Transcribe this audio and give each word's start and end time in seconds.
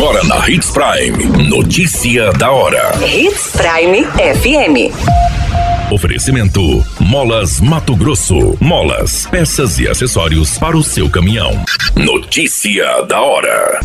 Agora 0.00 0.24
na 0.24 0.48
Hits 0.48 0.70
Prime. 0.70 1.46
Notícia 1.46 2.32
da 2.32 2.50
hora. 2.50 2.90
Hits 3.06 3.52
Prime 3.52 4.02
FM. 4.06 5.92
Oferecimento: 5.92 6.82
Molas 6.98 7.60
Mato 7.60 7.94
Grosso. 7.94 8.56
Molas, 8.58 9.26
peças 9.26 9.78
e 9.78 9.86
acessórios 9.86 10.56
para 10.56 10.74
o 10.74 10.82
seu 10.82 11.10
caminhão. 11.10 11.50
Notícia 11.94 13.02
da 13.02 13.20
hora. 13.20 13.80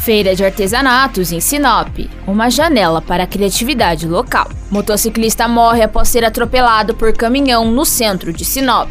Feira 0.00 0.34
de 0.34 0.44
Artesanatos 0.44 1.30
em 1.30 1.38
Sinop, 1.38 2.00
uma 2.26 2.50
janela 2.50 3.00
para 3.00 3.22
a 3.22 3.26
criatividade 3.28 4.08
local. 4.08 4.50
Motociclista 4.72 5.46
morre 5.46 5.84
após 5.84 6.08
ser 6.08 6.24
atropelado 6.24 6.94
por 6.94 7.12
caminhão 7.12 7.70
no 7.70 7.84
centro 7.84 8.32
de 8.32 8.44
Sinop. 8.44 8.90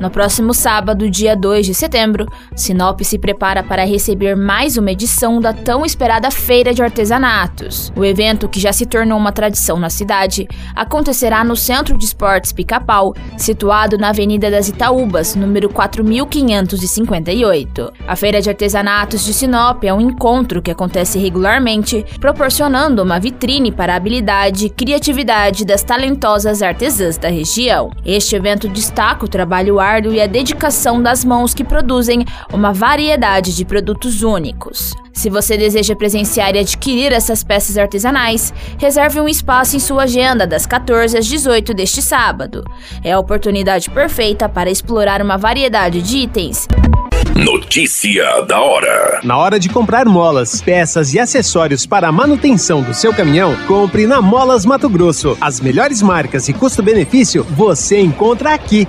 No 0.00 0.10
próximo 0.10 0.54
sábado, 0.54 1.10
dia 1.10 1.34
2 1.34 1.66
de 1.66 1.74
setembro, 1.74 2.24
Sinop 2.54 3.00
se 3.00 3.18
prepara 3.18 3.64
para 3.64 3.84
receber 3.84 4.36
mais 4.36 4.76
uma 4.76 4.92
edição 4.92 5.40
da 5.40 5.52
tão 5.52 5.84
esperada 5.84 6.30
Feira 6.30 6.72
de 6.72 6.80
Artesanatos. 6.80 7.92
O 7.96 8.04
evento, 8.04 8.48
que 8.48 8.60
já 8.60 8.72
se 8.72 8.86
tornou 8.86 9.18
uma 9.18 9.32
tradição 9.32 9.76
na 9.76 9.90
cidade, 9.90 10.46
acontecerá 10.72 11.42
no 11.42 11.56
Centro 11.56 11.98
de 11.98 12.04
Esportes 12.04 12.52
Pica-Pau, 12.52 13.12
situado 13.36 13.98
na 13.98 14.10
Avenida 14.10 14.48
das 14.48 14.68
Itaúbas, 14.68 15.34
número 15.34 15.68
4558. 15.68 17.92
A 18.06 18.14
Feira 18.14 18.40
de 18.40 18.48
Artesanatos 18.48 19.24
de 19.24 19.34
Sinop 19.34 19.82
é 19.82 19.92
um 19.92 20.00
encontro 20.00 20.62
que 20.62 20.70
acontece 20.70 21.18
regularmente, 21.18 22.06
proporcionando 22.20 23.02
uma 23.02 23.18
vitrine 23.18 23.72
para 23.72 23.94
a 23.94 23.96
habilidade 23.96 24.66
e 24.66 24.70
criatividade 24.70 25.64
das 25.64 25.82
talentosas 25.82 26.62
artesãs 26.62 27.18
da 27.18 27.28
região. 27.28 27.90
Este 28.06 28.36
evento 28.36 28.68
destaca 28.68 29.24
o 29.24 29.28
trabalho 29.28 29.80
e 29.96 30.20
a 30.20 30.26
dedicação 30.26 31.02
das 31.02 31.24
mãos 31.24 31.54
que 31.54 31.64
produzem 31.64 32.24
uma 32.52 32.72
variedade 32.72 33.56
de 33.56 33.64
produtos 33.64 34.22
únicos. 34.22 34.92
Se 35.14 35.30
você 35.30 35.56
deseja 35.56 35.96
presenciar 35.96 36.54
e 36.54 36.58
adquirir 36.58 37.10
essas 37.12 37.42
peças 37.42 37.78
artesanais, 37.78 38.52
reserve 38.78 39.20
um 39.20 39.28
espaço 39.28 39.76
em 39.76 39.80
sua 39.80 40.02
agenda 40.02 40.46
das 40.46 40.66
14 40.66 41.16
às 41.16 41.26
18 41.26 41.72
deste 41.72 42.02
sábado. 42.02 42.62
É 43.02 43.12
a 43.12 43.18
oportunidade 43.18 43.90
perfeita 43.90 44.48
para 44.48 44.70
explorar 44.70 45.22
uma 45.22 45.38
variedade 45.38 46.02
de 46.02 46.18
itens. 46.18 46.68
Notícia 47.34 48.42
da 48.42 48.60
hora. 48.60 49.20
Na 49.22 49.38
hora 49.38 49.60
de 49.60 49.68
comprar 49.68 50.06
molas, 50.06 50.60
peças 50.60 51.14
e 51.14 51.20
acessórios 51.20 51.86
para 51.86 52.08
a 52.08 52.12
manutenção 52.12 52.82
do 52.82 52.92
seu 52.92 53.14
caminhão, 53.14 53.56
compre 53.66 54.06
na 54.06 54.20
Molas 54.20 54.66
Mato 54.66 54.88
Grosso. 54.88 55.38
As 55.40 55.60
melhores 55.60 56.02
marcas 56.02 56.48
e 56.48 56.52
custo-benefício 56.52 57.44
você 57.44 58.00
encontra 58.00 58.54
aqui. 58.54 58.88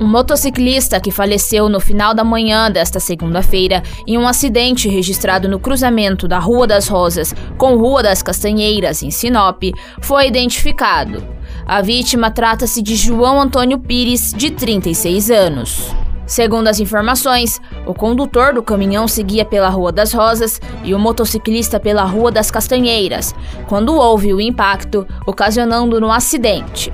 Um 0.00 0.06
motociclista 0.06 0.98
que 0.98 1.10
faleceu 1.10 1.68
no 1.68 1.78
final 1.78 2.14
da 2.14 2.24
manhã 2.24 2.70
desta 2.70 2.98
segunda-feira 2.98 3.82
em 4.06 4.16
um 4.16 4.26
acidente 4.26 4.88
registrado 4.88 5.46
no 5.46 5.60
cruzamento 5.60 6.26
da 6.26 6.38
Rua 6.38 6.66
das 6.66 6.88
Rosas 6.88 7.34
com 7.58 7.76
Rua 7.76 8.02
das 8.02 8.22
Castanheiras, 8.22 9.02
em 9.02 9.10
Sinop, 9.10 9.62
foi 10.00 10.26
identificado. 10.26 11.22
A 11.66 11.82
vítima 11.82 12.30
trata-se 12.30 12.80
de 12.80 12.96
João 12.96 13.42
Antônio 13.42 13.78
Pires, 13.78 14.32
de 14.32 14.50
36 14.50 15.30
anos. 15.30 15.94
Segundo 16.26 16.68
as 16.68 16.80
informações, 16.80 17.60
o 17.86 17.92
condutor 17.92 18.54
do 18.54 18.62
caminhão 18.62 19.06
seguia 19.06 19.44
pela 19.44 19.68
Rua 19.68 19.92
das 19.92 20.14
Rosas 20.14 20.62
e 20.82 20.94
o 20.94 20.98
motociclista 20.98 21.78
pela 21.78 22.04
Rua 22.04 22.32
das 22.32 22.50
Castanheiras, 22.50 23.34
quando 23.68 23.94
houve 23.94 24.32
o 24.32 24.40
impacto, 24.40 25.06
ocasionando 25.26 25.98
um 25.98 26.10
acidente. 26.10 26.90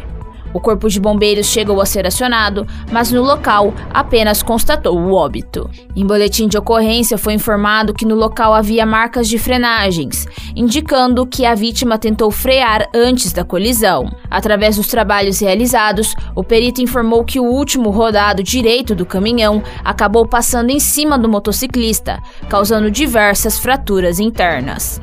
O 0.56 0.60
corpo 0.60 0.88
de 0.88 0.98
bombeiros 0.98 1.48
chegou 1.48 1.82
a 1.82 1.84
ser 1.84 2.06
acionado, 2.06 2.66
mas 2.90 3.12
no 3.12 3.22
local 3.22 3.74
apenas 3.92 4.42
constatou 4.42 4.98
o 4.98 5.12
óbito. 5.12 5.68
Em 5.94 6.06
boletim 6.06 6.48
de 6.48 6.56
ocorrência 6.56 7.18
foi 7.18 7.34
informado 7.34 7.92
que 7.92 8.06
no 8.06 8.14
local 8.14 8.54
havia 8.54 8.86
marcas 8.86 9.28
de 9.28 9.38
frenagens, 9.38 10.26
indicando 10.56 11.26
que 11.26 11.44
a 11.44 11.54
vítima 11.54 11.98
tentou 11.98 12.30
frear 12.30 12.88
antes 12.94 13.34
da 13.34 13.44
colisão. 13.44 14.10
Através 14.30 14.76
dos 14.76 14.88
trabalhos 14.88 15.40
realizados, 15.40 16.14
o 16.34 16.42
perito 16.42 16.80
informou 16.80 17.22
que 17.22 17.38
o 17.38 17.44
último 17.44 17.90
rodado 17.90 18.42
direito 18.42 18.94
do 18.94 19.04
caminhão 19.04 19.62
acabou 19.84 20.26
passando 20.26 20.70
em 20.70 20.80
cima 20.80 21.18
do 21.18 21.28
motociclista, 21.28 22.18
causando 22.48 22.90
diversas 22.90 23.58
fraturas 23.58 24.18
internas. 24.18 25.02